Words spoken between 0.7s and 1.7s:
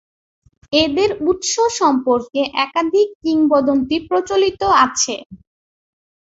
এদের উৎস